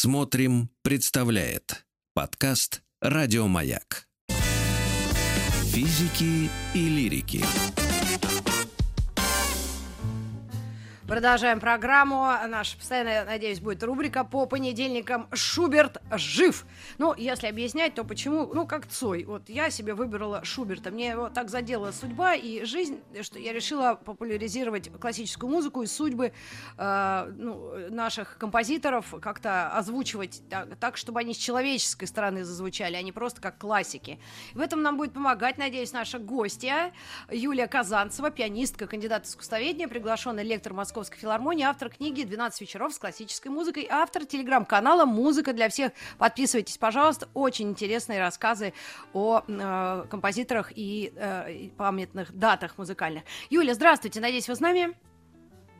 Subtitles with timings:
[0.00, 4.06] Смотрим, представляет подкаст Радиомаяк.
[5.72, 7.42] Физики и лирики.
[11.08, 12.30] Продолжаем программу.
[12.48, 16.66] Наша постоянно, надеюсь, будет рубрика по понедельникам «Шуберт жив».
[16.98, 18.52] Ну, если объяснять, то почему?
[18.52, 19.24] Ну, как Цой.
[19.24, 20.90] Вот я себе выбрала Шуберта.
[20.90, 26.34] Мне его так задела судьба и жизнь, что я решила популяризировать классическую музыку и судьбы
[26.76, 33.02] э, ну, наших композиторов как-то озвучивать так, так, чтобы они с человеческой стороны зазвучали, а
[33.02, 34.20] не просто как классики.
[34.52, 36.92] В этом нам будет помогать, надеюсь, наша гостья
[37.30, 42.98] Юлия Казанцева, пианистка, кандидат искусствоведения, приглашенный лектор Москвы Московской филармонии, автор книги «12 вечеров с
[42.98, 45.92] классической музыкой», автор телеграм-канала «Музыка для всех».
[46.18, 47.28] Подписывайтесь, пожалуйста.
[47.34, 48.72] Очень интересные рассказы
[49.12, 53.22] о э, композиторах и э, памятных датах музыкальных.
[53.48, 54.18] Юля, здравствуйте.
[54.18, 54.96] Надеюсь, вы с нами?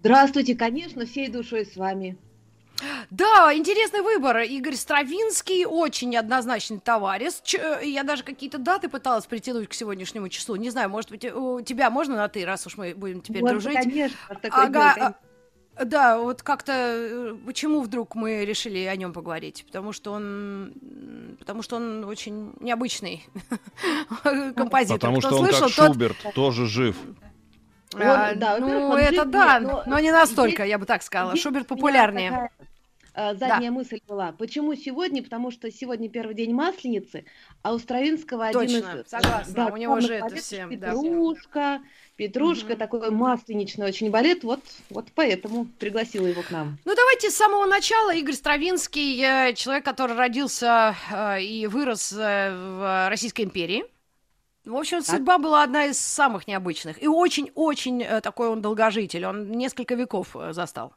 [0.00, 2.16] Здравствуйте, конечно, всей душой с вами.
[3.10, 4.38] Да, интересный выбор.
[4.38, 7.34] Игорь Стравинский очень однозначный товарищ.
[7.42, 10.56] Ч- я даже какие-то даты пыталась притянуть к сегодняшнему числу.
[10.56, 13.50] Не знаю, может быть, у тебя можно на ты, раз уж мы будем теперь вот,
[13.50, 13.74] дружить.
[13.74, 14.16] Конечно,
[14.50, 15.14] ага,
[15.78, 19.64] а, да, вот как-то э, почему вдруг мы решили о нем поговорить?
[19.66, 20.72] Потому что он,
[21.38, 23.24] потому что он очень необычный
[24.56, 24.98] композитор.
[24.98, 25.86] Потому что он слышал, как тот...
[25.92, 26.96] Шуберт тоже жив.
[27.94, 31.36] А, он, да, ну, это да, но, но не настолько, здесь, я бы так сказала.
[31.36, 32.30] Шуберт популярнее.
[32.30, 32.50] Такая
[33.18, 33.72] Э, задняя да.
[33.72, 34.30] мысль была.
[34.30, 35.24] Почему сегодня?
[35.24, 37.24] Потому что сегодня первый день Масленицы,
[37.62, 39.08] а у Стравинского Точно, один из...
[39.08, 40.68] согласна, да, у него же это все.
[40.68, 41.82] Петрушка, да.
[42.14, 42.78] Петрушка, угу.
[42.78, 46.78] такой масленичный очень балет, вот, вот поэтому пригласила его к нам.
[46.84, 48.14] Ну, давайте с самого начала.
[48.14, 53.84] Игорь Стравинский, э, человек, который родился э, и вырос в Российской империи.
[54.68, 57.02] В общем, судьба была одна из самых необычных.
[57.02, 59.24] И очень-очень такой он долгожитель.
[59.24, 60.94] Он несколько веков застал.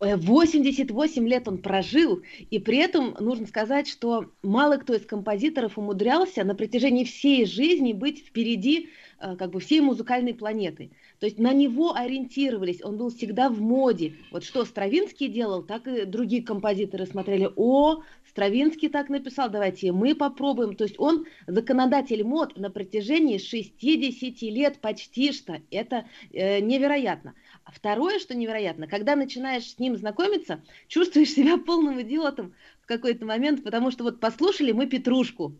[0.00, 6.42] 88 лет он прожил, и при этом нужно сказать, что мало кто из композиторов умудрялся
[6.42, 8.88] на протяжении всей жизни быть впереди
[9.20, 10.92] э, как бы всей музыкальной планеты.
[11.18, 14.14] То есть на него ориентировались, он был всегда в моде.
[14.30, 20.14] Вот что Стравинский делал, так и другие композиторы смотрели, о, Стравинский так написал, давайте мы
[20.14, 20.76] попробуем.
[20.76, 25.60] То есть он законодатель мод на протяжении 60 лет почти что.
[25.72, 27.34] Это э, невероятно.
[27.64, 33.26] А второе, что невероятно, когда начинаешь с ним знакомиться, чувствуешь себя полным идиотом в какой-то
[33.26, 35.56] момент, потому что вот послушали мы Петрушку,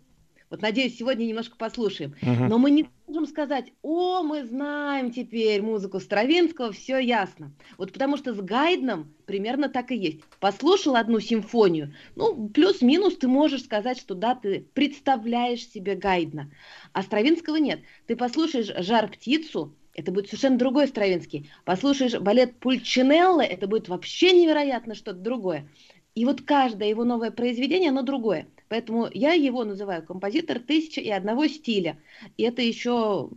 [0.49, 2.15] вот, надеюсь, сегодня немножко послушаем.
[2.23, 2.49] Uh-huh.
[2.49, 7.53] Но мы не можем сказать, о, мы знаем теперь музыку Стравинского, все ясно.
[7.77, 10.21] Вот потому что с Гайдном примерно так и есть.
[10.39, 16.53] Послушал одну симфонию, ну, плюс-минус ты можешь сказать, что да, ты представляешь себе Гайдна.
[16.93, 17.81] А Стравинского нет.
[18.07, 21.51] Ты послушаешь «Жар-птицу», это будет совершенно другой Стравинский.
[21.65, 25.69] Послушаешь балет Пульчинелло, это будет вообще невероятно что-то другое.
[26.15, 28.47] И вот каждое его новое произведение, оно другое.
[28.71, 31.99] Поэтому я его называю композитор тысяча и одного стиля.
[32.37, 33.29] И это еще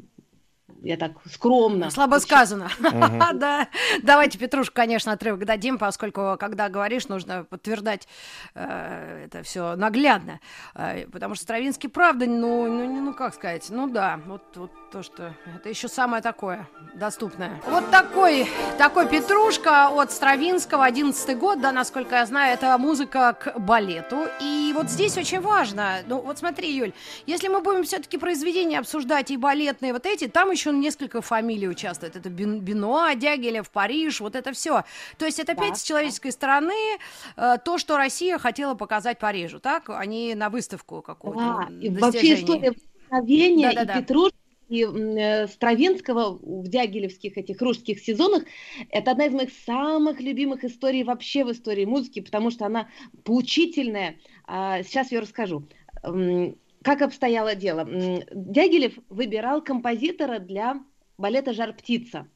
[0.83, 1.89] я так скромно.
[1.89, 2.69] Слабо сказано.
[3.33, 3.67] Да.
[4.03, 8.07] Давайте Петрушку, конечно, отрывок дадим, поскольку, когда говоришь, нужно подтверждать
[8.53, 10.39] э, это все наглядно.
[10.75, 15.01] Э, потому что Стравинский, правда, ну, ну, ну, как сказать, ну да, вот, вот то,
[15.01, 17.59] что это еще самое такое доступное.
[17.67, 23.57] Вот такой, такой Петрушка от Стравинского, 11 год, да, насколько я знаю, это музыка к
[23.57, 24.27] балету.
[24.39, 26.93] И вот здесь очень важно, ну вот смотри, Юль,
[27.25, 32.15] если мы будем все-таки произведения обсуждать и балетные вот эти, там еще несколько фамилий участвует.
[32.15, 34.83] Это Бенуа, Дягилев, Париж, вот это все.
[35.17, 36.33] То есть это опять да, с человеческой да.
[36.33, 36.99] стороны
[37.35, 39.89] э, то, что Россия хотела показать Парижу, так?
[39.89, 41.65] Они на выставку какую-то.
[41.67, 42.73] Да, и вообще история
[43.13, 44.01] вдохновения да, да, и да.
[44.01, 44.42] Петрушки
[44.73, 48.43] и э, Стравинского в дягилевских этих русских сезонах,
[48.89, 52.89] это одна из моих самых любимых историй вообще в истории музыки, потому что она
[53.23, 54.15] поучительная.
[54.45, 55.67] А, сейчас я расскажу.
[56.01, 57.87] Как обстояло дело?
[58.33, 60.83] Дягилев выбирал композитора для
[61.19, 62.27] балета «Жар-птица».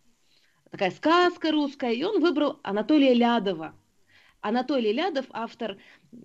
[0.70, 3.74] Такая сказка русская, и он выбрал Анатолия Лядова.
[4.42, 5.78] Анатолий Лядов, автор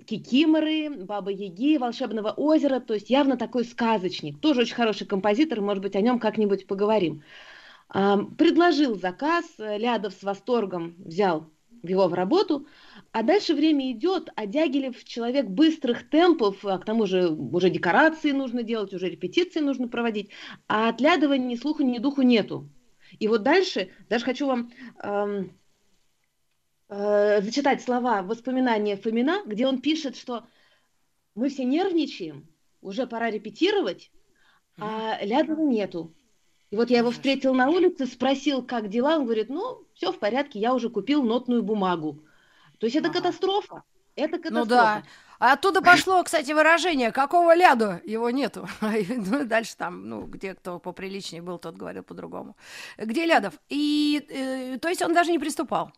[0.06, 4.40] Кикиморы, Баба Яги, Волшебного озера, то есть явно такой сказочник.
[4.40, 7.22] Тоже очень хороший композитор, может быть, о нем как-нибудь поговорим.
[7.88, 11.50] Предложил заказ, Лядов с восторгом взял
[11.82, 12.66] его в работу,
[13.10, 18.30] а дальше время идет, а Дягилев человек быстрых темпов, а к тому же уже декорации
[18.30, 20.30] нужно делать, уже репетиции нужно проводить,
[20.68, 22.68] а от Лядова ни слуху, ни духу нету.
[23.18, 24.70] И вот дальше, даже хочу вам
[25.02, 25.52] эм,
[26.92, 30.44] э, зачитать слова воспоминания Фомина, где он пишет, что
[31.34, 32.46] мы все нервничаем,
[32.80, 34.10] уже пора репетировать,
[34.78, 36.14] а Лядова нету.
[36.70, 40.18] И вот я его встретил на улице, спросил, как дела, он говорит, ну, все в
[40.18, 42.24] порядке, я уже купил нотную бумагу.
[42.78, 43.82] То есть это катастрофа.
[44.16, 44.60] Это катастрофа.
[44.60, 45.02] Ну да.
[45.38, 48.68] А оттуда пошло, кстати, выражение, какого ляду его нету.
[48.80, 52.56] ну, дальше там, ну, где кто поприличнее был, тот говорил по-другому.
[52.96, 53.54] Где Лядов?
[53.68, 55.92] И, э, то есть он даже не приступал?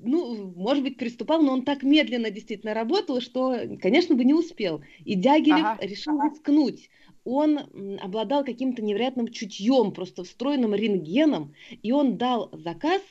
[0.00, 4.82] Ну, может быть, приступал, но он так медленно действительно работал, что, конечно, бы не успел.
[5.04, 5.86] И Дягилев ага.
[5.86, 6.90] решил рискнуть.
[7.24, 7.58] Он
[8.00, 13.02] обладал каким-то невероятным чутьем, просто встроенным рентгеном, и он дал заказ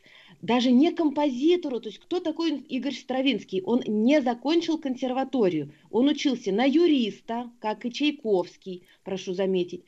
[0.41, 3.61] даже не композитору, то есть кто такой Игорь Стравинский?
[3.63, 9.83] Он не закончил консерваторию, он учился на юриста, как и Чайковский, прошу заметить,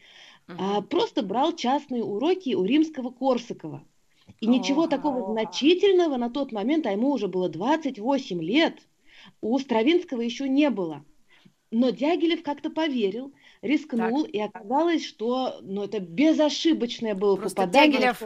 [0.47, 0.55] uh-huh.
[0.57, 3.83] а просто брал частные уроки у римского Корсакова.
[4.39, 8.79] И ничего такого значительного на тот момент, а ему уже было 28 лет,
[9.41, 11.03] у Стравинского еще не было.
[11.71, 13.31] Но Дягилев как-то поверил,
[13.61, 14.33] рискнул, так.
[14.33, 17.99] и оказалось, что ну, это безошибочное было Просто попадание.
[17.99, 18.23] Дягилев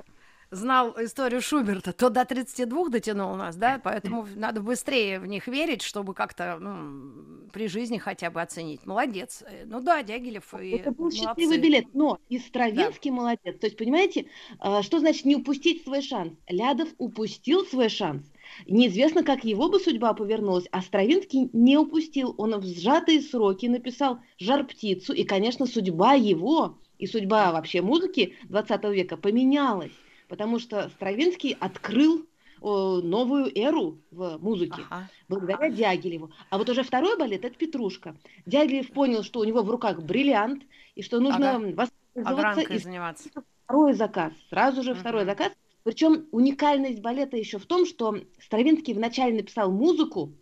[0.53, 5.81] знал историю Шуберта, то до 32 дотянул нас, да, поэтому надо быстрее в них верить,
[5.81, 8.85] чтобы как-то ну, при жизни хотя бы оценить.
[8.85, 9.43] Молодец.
[9.65, 11.19] Ну да, Дягилев и Это был молодцы.
[11.19, 13.15] счастливый билет, но и Стравинский да.
[13.15, 13.59] молодец.
[13.59, 14.27] То есть, понимаете,
[14.59, 16.33] а, что значит не упустить свой шанс?
[16.47, 18.23] Лядов упустил свой шанс.
[18.67, 22.35] Неизвестно, как его бы судьба повернулась, а Стравинский не упустил.
[22.37, 28.83] Он в сжатые сроки написал «Жар-птицу», и, конечно, судьба его и судьба вообще музыки 20
[28.85, 29.91] века поменялась
[30.33, 32.25] потому что Стравинский открыл
[32.59, 35.07] новую эру в музыке, ага.
[35.29, 36.31] благодаря Дягилеву.
[36.49, 38.15] А вот уже второй балет– это «Петрушка».
[38.47, 40.63] Дягилев понял, что у него в руках бриллиант,
[40.95, 41.91] и что нужно ага.
[42.15, 42.73] воспользоваться.
[42.73, 43.29] И заниматься.
[43.65, 45.51] Второй заказ, сразу же второй uh заказ.
[45.83, 50.33] Причем уникальность балета еще в том, что Стравинский вначале написал музыку,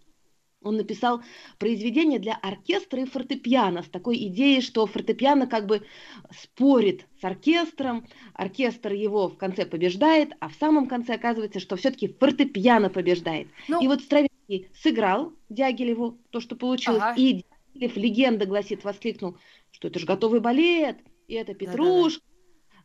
[0.61, 1.21] он написал
[1.57, 5.81] произведение для оркестра и фортепиано с такой идеей, что фортепиано как бы
[6.31, 12.07] спорит с оркестром, оркестр его в конце побеждает, а в самом конце оказывается, что все-таки
[12.07, 13.47] фортепиано побеждает.
[13.67, 13.81] Ну...
[13.81, 17.15] И вот Стравинский сыграл Дягилеву то, что получилось, ага.
[17.19, 17.43] и
[17.73, 19.37] Дягилев, легенда гласит, воскликнул,
[19.71, 20.97] что это же готовый балет,
[21.27, 22.23] и это Петрушка,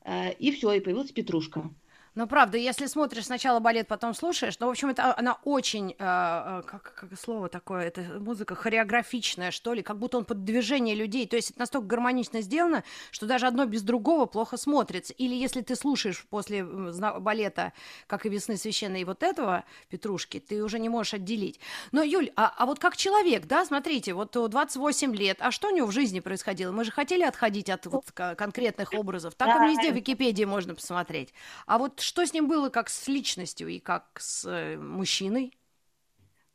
[0.05, 0.31] Да-да-да.
[0.31, 1.71] и все, и появилась Петрушка.
[2.17, 5.95] Ну, правда, если смотришь сначала балет, потом слушаешь, ну, в общем, это она очень, э,
[5.99, 10.95] э, как, как слово такое, это музыка хореографичная, что ли, как будто он под движение
[10.95, 15.13] людей, то есть это настолько гармонично сделано, что даже одно без другого плохо смотрится.
[15.13, 17.75] Или если ты слушаешь после балета,
[18.07, 21.61] как и «Весны священной» и вот этого Петрушки, ты уже не можешь отделить.
[21.93, 25.71] Но, Юль, а, а вот как человек, да, смотрите, вот 28 лет, а что у
[25.71, 26.73] него в жизни происходило?
[26.73, 29.67] Мы же хотели отходить от вот, конкретных образов, так да.
[29.67, 31.35] везде в Википедии можно посмотреть.
[31.67, 35.53] А вот что с ним было как с личностью и как с э, мужчиной?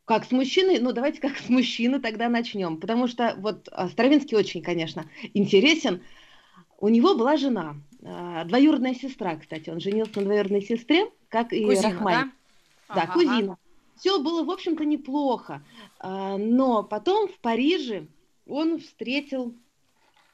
[0.06, 0.80] Как с мужчиной?
[0.80, 2.77] Ну, давайте как с мужчиной тогда начнем.
[2.77, 6.01] Потому что вот а, Стравинский очень, конечно, интересен.
[6.77, 9.69] У него была жена, а, двоюродная сестра, кстати.
[9.69, 12.13] Он женился на двоюродной сестре, как и кузина, Рахмай.
[12.15, 12.31] Да,
[12.95, 13.53] да ага, кузина.
[13.53, 13.57] Ага.
[13.98, 15.63] Все было, в общем-то, неплохо.
[16.01, 18.07] Но потом в Париже
[18.48, 19.53] он встретил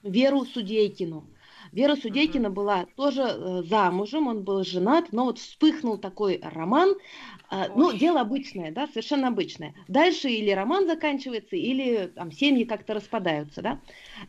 [0.04, 1.28] Веру Судейкину.
[1.72, 6.96] Вера Судейкина была тоже э, замужем, он был женат, но вот вспыхнул такой роман.
[7.52, 9.74] Э, ну, дело обычное, да, совершенно обычное.
[9.88, 13.82] Дальше или роман заканчивается, или там семьи как-то распадаются, да.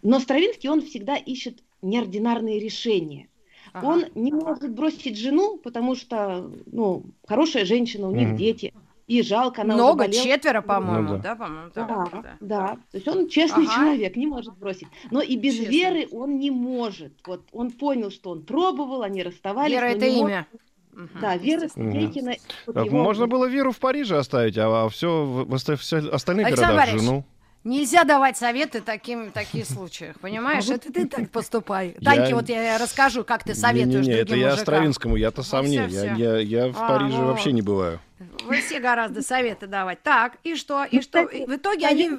[0.02, 3.28] Но Стравинский, он всегда ищет неординарные решения.
[3.72, 3.86] Ага.
[3.86, 8.72] Он не может бросить жену, потому что, ну, хорошая женщина, у них mm дети
[9.08, 11.70] и жалко, она Много, четверо, по-моему, ну, да, да по-моему.
[11.74, 12.66] Да, да, да, да.
[12.90, 13.74] То есть он честный ага.
[13.74, 14.86] человек, не может бросить.
[15.10, 15.72] Но и без Честный.
[15.72, 17.14] веры он не может.
[17.26, 19.72] Вот он понял, что он пробовал, они расставались.
[19.72, 20.46] Вера это имя.
[20.92, 21.20] Может...
[21.20, 22.34] Да, Вера Стейкина.
[22.66, 23.02] Вот его...
[23.02, 27.24] Можно было Веру в Париже оставить, а, а все, в, все остальные Александр города жену.
[27.64, 30.68] Нельзя давать советы таким, таких случаях, понимаешь?
[30.68, 31.96] Это ты так поступай.
[32.02, 35.66] Таньке вот я расскажу, как ты советуешь не, не, не, это я Стравинскому, я-то сам
[35.66, 35.76] не.
[35.76, 38.00] Я, я, я в а, Париже ну, вообще не бываю.
[38.44, 40.02] Вы все гораздо советы давать.
[40.02, 40.84] Так, и что?
[40.84, 41.24] И что?
[41.24, 42.12] В итоге они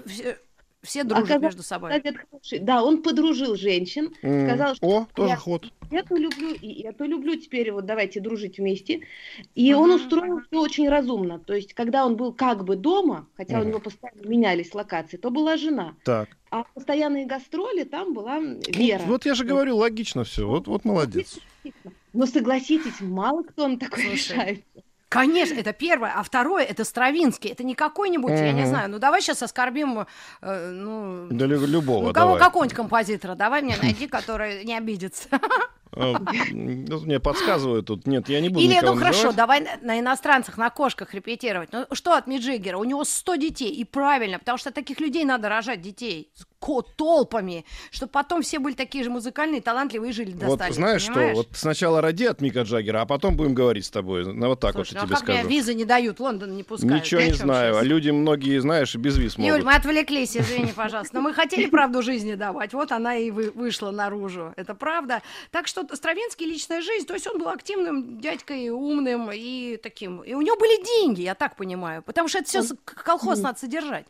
[0.81, 1.91] все дружат Оказалось, между собой.
[1.91, 4.47] Совет Да, он подружил женщин, mm.
[4.47, 5.73] сказал, что О, тоже я ход.
[5.91, 9.01] эту люблю, и эту люблю, теперь вот давайте дружить вместе.
[9.55, 9.75] И uh-huh.
[9.75, 11.39] он устроил все очень разумно.
[11.39, 13.65] То есть, когда он был как бы дома, хотя uh-huh.
[13.65, 15.95] у него постоянно менялись локации, то была жена.
[16.05, 16.29] Так.
[16.49, 18.99] А постоянные гастроли там была Вера.
[18.99, 20.47] Вот, вот я же говорю, логично все.
[20.47, 21.39] Вот, вот молодец.
[22.13, 24.63] Но согласитесь, мало кто на такое решается.
[25.09, 26.13] Конечно, это первое.
[26.15, 27.49] А второе, это Стравинский.
[27.49, 30.05] Это не какой-нибудь, я не знаю, ну давай сейчас оскорбим,
[30.41, 31.27] э, ну...
[31.31, 35.27] Да любого, Ну кого, какого-нибудь композитора, давай мне найди, который не обидится.
[35.91, 36.19] А,
[36.51, 38.05] ну, мне подсказывают тут.
[38.05, 41.69] Нет, я не буду Или, ну хорошо, давай на иностранцах, на кошках репетировать.
[41.71, 42.77] Ну что от Миджигера?
[42.77, 46.31] У него 100 детей, и правильно, потому что таких людей надо рожать детей.
[46.59, 51.31] Толпами, чтобы потом все были такие же музыкальные, талантливые и жили до Вот знаешь что,
[51.33, 54.25] вот сначала ради от Мика Джаггера, а потом будем говорить с тобой.
[54.25, 55.39] Ну, вот так Слушай, вот я ну, тебе как скажу.
[55.39, 57.03] Мне визы не дают, Лондон не пускают.
[57.03, 59.55] Ничего не знаю, а люди многие, знаешь, без виз могут.
[59.55, 61.15] Юль, мы отвлеклись, извини, пожалуйста.
[61.15, 64.53] Но мы хотели правду жизни давать, вот она и вы, вышла наружу.
[64.55, 65.21] Это правда.
[65.51, 70.21] Так что Стравинский личная жизнь, то есть он был активным дядькой, умным и таким.
[70.23, 74.05] И у него были деньги, я так понимаю, потому что это все колхоз надо содержать.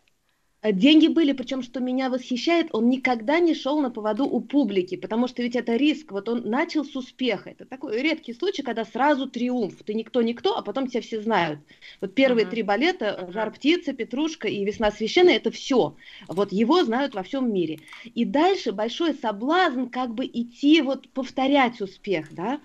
[0.61, 4.97] Э, деньги были, причем, что меня восхищает, он никогда не шел на поводу у публики,
[4.97, 6.11] потому что ведь это риск.
[6.11, 7.51] Вот он начал с успеха.
[7.51, 9.81] Это такой редкий случай, когда сразу триумф.
[9.85, 11.59] Ты никто-никто, а потом тебя все знают.
[12.01, 12.49] Вот первые uh-huh.
[12.49, 15.95] три балета «Жар птица», «Петрушка» и «Весна священная»— это все.
[16.27, 17.79] Вот его знают во всем мире.
[18.03, 22.59] И дальше большой соблазн как бы идти, вот повторять успех, да.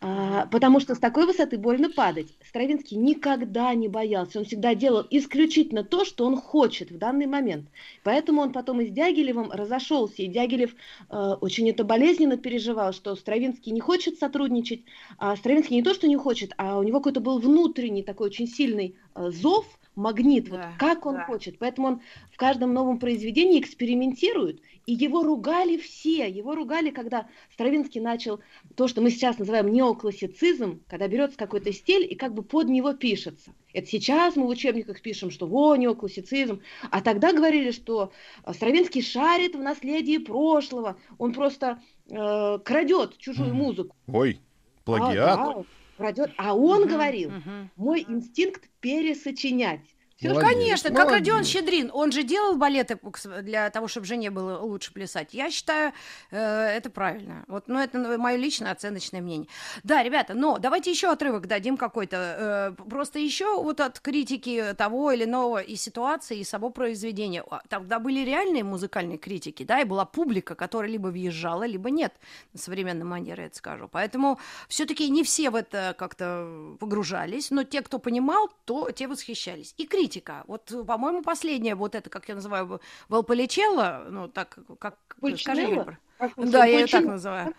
[0.00, 2.28] А, потому что с такой высоты больно падать.
[2.54, 7.66] Стравинский никогда не боялся, он всегда делал исключительно то, что он хочет в данный момент.
[8.04, 10.72] Поэтому он потом и с Дягилевым разошелся, и Дягилев
[11.10, 14.84] э, очень это болезненно переживал, что Стравинский не хочет сотрудничать,
[15.18, 18.46] а Стравинский не то, что не хочет, а у него какой-то был внутренний такой очень
[18.46, 21.24] сильный э, зов, магнит, да, вот как он да.
[21.24, 21.58] хочет.
[21.58, 22.00] Поэтому он
[22.32, 26.28] в каждом новом произведении экспериментирует, и его ругали все.
[26.28, 28.40] Его ругали, когда Стравинский начал
[28.76, 32.92] то, что мы сейчас называем неоклассицизм, когда берется какой-то стиль и как бы под него
[32.94, 33.52] пишется.
[33.72, 36.60] Это сейчас мы в учебниках пишем, что во, неоклассицизм.
[36.90, 38.12] А тогда говорили, что
[38.52, 40.96] Стравинский шарит в наследии прошлого.
[41.18, 43.96] Он просто э, крадет чужую музыку.
[44.06, 44.40] Ой,
[44.84, 45.38] плагиат.
[45.38, 45.64] А, да,
[45.96, 46.30] крадет.
[46.36, 47.50] А он угу, говорил, угу.
[47.76, 49.80] мой инстинкт пересочинять.
[50.20, 51.90] Ну, конечно, как Родион Щедрин.
[51.92, 52.98] Он же делал балеты
[53.42, 55.34] для того, чтобы жене было лучше плясать.
[55.34, 55.92] Я считаю,
[56.30, 57.44] э, это правильно.
[57.48, 59.48] Вот, ну, это мое личное оценочное мнение.
[59.82, 62.74] Да, ребята, но давайте еще отрывок дадим какой-то.
[62.78, 67.44] Э, просто еще вот от критики того или иного и ситуации, и само произведения.
[67.50, 72.14] А, тогда были реальные музыкальные критики, да, и была публика, которая либо въезжала, либо нет.
[72.52, 73.88] На современной манере это скажу.
[73.90, 79.74] Поэтому все-таки не все в это как-то погружались, но те, кто понимал, то те восхищались.
[79.76, 80.44] И критики критика.
[80.46, 84.96] Вот, по-моему, последняя, вот это, как я называю, Валполичелло, ну, так, как...
[85.20, 85.96] Пульчинелло?
[86.36, 87.54] Да, я ее так называю.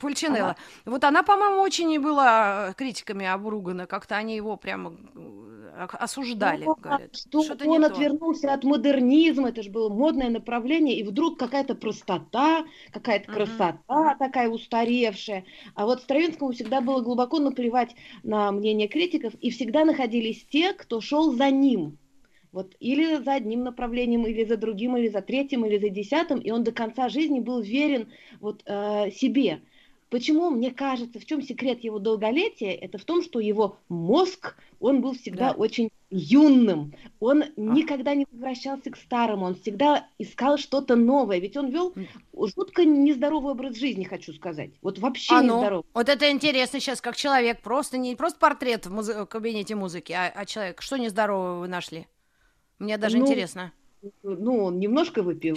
[0.00, 0.50] Пульчинелла.
[0.50, 0.56] Ага.
[0.86, 3.86] Вот она, по-моему, очень и была критиками обругана.
[3.86, 6.64] Как-то они его прямо э, осуждали.
[6.64, 7.14] Ну, говорят.
[7.14, 13.30] Что он отвернулся от модернизма, это же было модное направление, и вдруг какая-то простота, какая-то
[13.30, 14.18] красота uh-huh.
[14.18, 15.44] такая устаревшая.
[15.74, 21.02] А вот Стравинскому всегда было глубоко наплевать на мнение критиков, и всегда находились те, кто
[21.02, 21.98] шел за ним.
[22.56, 26.50] Вот или за одним направлением, или за другим, или за третьим, или за десятым, и
[26.50, 28.08] он до конца жизни был верен
[28.40, 29.60] вот, э, себе.
[30.08, 35.02] Почему, мне кажется, в чем секрет его долголетия, это в том, что его мозг, он
[35.02, 35.52] был всегда да.
[35.52, 37.50] очень юным, он а.
[37.56, 41.92] никогда не возвращался к старому, он всегда искал что-то новое, ведь он вел
[42.32, 45.84] жутко нездоровый образ жизни, хочу сказать, вот вообще а ну, нездоровый.
[45.92, 50.32] Вот это интересно сейчас, как человек, просто не просто портрет в, муз- кабинете музыки, а,
[50.34, 52.06] а человек, что нездорового вы нашли?
[52.78, 53.72] Мне даже ну, интересно.
[54.22, 55.56] Ну, он немножко выпивал,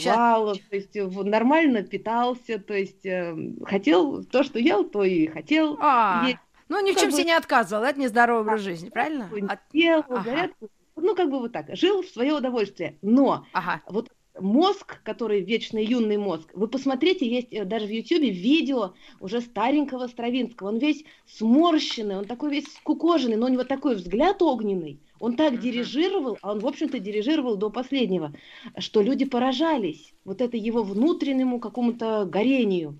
[0.55, 0.69] Сейчас.
[0.69, 3.35] то есть нормально питался, то есть э,
[3.65, 5.77] хотел то, что ел, то и хотел.
[5.81, 6.39] А, есть.
[6.67, 9.29] ну ни в чем себе не отказывал, это нездоровый образ жизни, правильно?
[9.73, 10.23] Ел, ага.
[10.23, 13.81] зарядку, ну как бы вот так, жил в свое удовольствие, но ага.
[13.87, 14.09] вот
[14.41, 20.07] мозг, который вечный юный мозг, вы посмотрите, есть э, даже в Ютьюбе видео уже старенького
[20.07, 25.35] Стравинского, он весь сморщенный, он такой весь скукоженный, но у него такой взгляд огненный, он
[25.35, 25.61] так uh-huh.
[25.61, 28.33] дирижировал, а он, в общем-то, дирижировал до последнего,
[28.77, 32.97] что люди поражались вот это его внутреннему какому-то горению,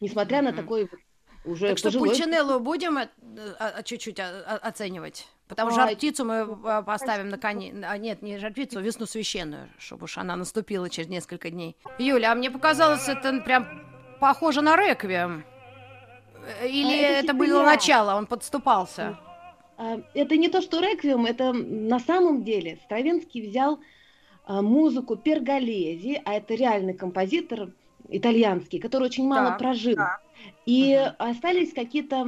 [0.00, 0.42] несмотря uh-huh.
[0.42, 0.88] на такой
[1.44, 2.14] уже Так пожилой...
[2.14, 3.08] что Пульчинеллу будем а,
[3.58, 5.26] а, чуть-чуть а, оценивать?
[5.52, 7.74] Потому что жар птицу мы поставим на коне.
[7.86, 11.76] А нет, не жар птицу, весну священную, чтобы уж она наступила через несколько дней.
[11.98, 13.66] Юля, а мне показалось, это прям
[14.20, 15.44] похоже на реквием.
[16.64, 19.18] Или а это, это было начало, он подступался?
[19.76, 23.80] А, это не то, что реквием, это на самом деле Стравинский взял
[24.44, 27.70] а, музыку Перголези, а это реальный композитор
[28.12, 29.96] итальянский, который очень мало так, прожил.
[29.96, 30.22] Так.
[30.66, 31.14] И угу.
[31.18, 32.26] остались какие-то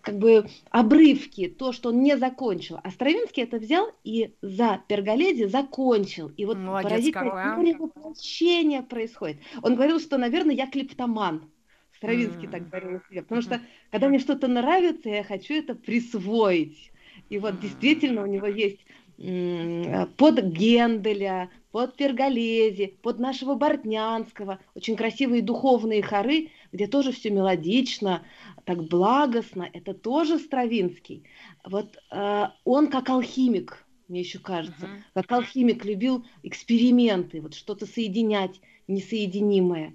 [0.00, 2.80] как бы обрывки, то, что он не закончил.
[2.82, 6.32] А Стравинский это взял и за Перголези закончил.
[6.36, 7.78] И вот Молодец поразительное а.
[7.78, 9.38] воплощение происходит.
[9.62, 11.50] Он говорил, что, наверное, я клептоман.
[11.96, 12.50] Стравинский mm.
[12.50, 13.22] так говорил себе.
[13.22, 16.92] Потому что, когда мне что-то нравится, я хочу это присвоить.
[17.28, 18.78] И вот действительно у него есть
[19.18, 28.22] под Генделя, под Перголези, под нашего Бортнянского, очень красивые духовные хоры, где тоже все мелодично,
[28.64, 31.24] так благостно, это тоже Стравинский.
[31.64, 34.86] Вот э, он как алхимик, мне еще кажется.
[34.86, 35.22] Uh-huh.
[35.22, 39.94] Как алхимик любил эксперименты, вот что-то соединять несоединимое.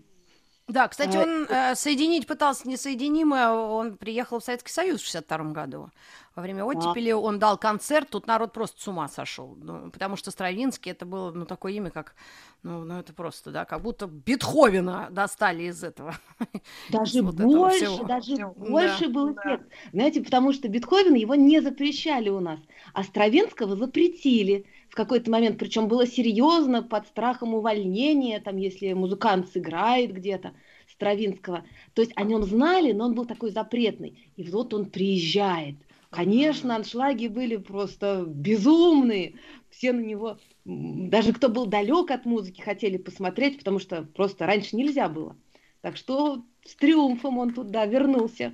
[0.67, 3.49] Да, кстати, а, он э, соединить пытался несоединимое.
[3.49, 5.89] Он приехал в Советский Союз в 62 году.
[6.35, 7.17] Во время оттепели а.
[7.17, 9.55] он дал концерт, тут народ просто с ума сошел.
[9.61, 12.15] Ну, потому что Стравинский это было ну, такое имя, как,
[12.63, 16.15] ну, ну это просто, да, как будто Бетховена достали из этого.
[16.89, 18.53] Даже вот больше, этого даже всего.
[18.57, 19.63] больше да, был эффект.
[19.69, 19.89] Да.
[19.91, 22.59] Знаете, потому что Бетховен его не запрещали у нас,
[22.93, 29.49] а Стравинского запретили в какой-то момент, причем было серьезно, под страхом увольнения, там, если музыкант
[29.51, 30.53] сыграет где-то.
[30.91, 31.63] Стравинского.
[31.93, 34.31] То есть о нем знали, но он был такой запретный.
[34.35, 35.75] И вот он приезжает–
[36.13, 39.36] Конечно, аншлаги были просто безумные.
[39.70, 44.75] Все на него, даже кто был далек от музыки, хотели посмотреть, потому что просто раньше
[44.75, 45.36] нельзя было.
[45.82, 48.53] Так что с триумфом он туда вернулся.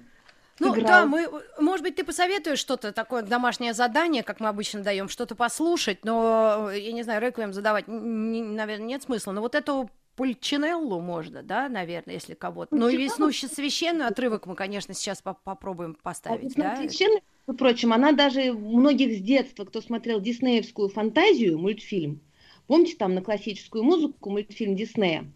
[0.59, 0.85] Ну играл.
[0.85, 5.35] да, мы, может быть, ты посоветуешь что-то такое домашнее задание, как мы обычно даем, что-то
[5.35, 9.31] послушать, но я не знаю, реквием задавать, не, наверное, нет смысла.
[9.31, 12.75] Но вот эту Пульчинеллу можно, да, наверное, если кого-то.
[12.75, 16.75] Ну и веснущий священный отрывок мы, конечно, сейчас по попробуем поставить, а, да?
[16.75, 22.21] Священный Впрочем, она даже многих с детства, кто смотрел диснеевскую фантазию, мультфильм,
[22.67, 25.31] помните там на классическую музыку мультфильм Диснея,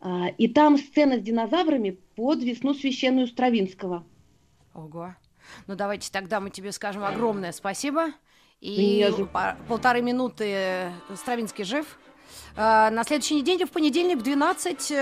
[0.00, 4.06] а, и там сцена с динозаврами под весну священную Стравинского.
[4.74, 5.14] Ого.
[5.66, 8.12] Ну давайте тогда мы тебе скажем огромное спасибо.
[8.60, 11.98] И по полторы минуты Стравинский жив.
[12.56, 14.92] А, на следующей неделе, в понедельник в 12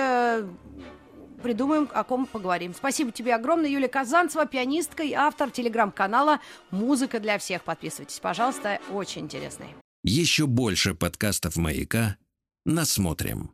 [1.39, 2.75] придумаем, о ком поговорим.
[2.75, 6.41] Спасибо тебе огромное, Юлия Казанцева, пианистка и автор телеграм-канала
[6.71, 7.63] «Музыка для всех».
[7.65, 9.69] Подписывайтесь, пожалуйста, очень интересный.
[10.05, 12.17] Еще больше подкастов «Маяка»
[12.65, 13.53] насмотрим.